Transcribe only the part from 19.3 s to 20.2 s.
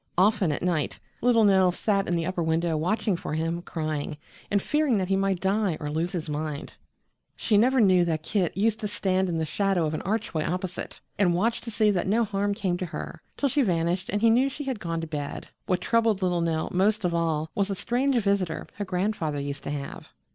used to have.